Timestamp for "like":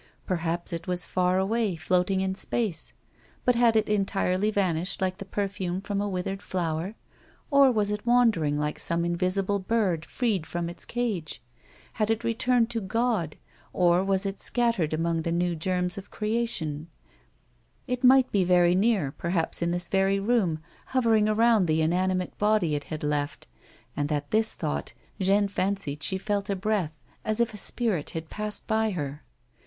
4.99-5.19, 8.57-8.79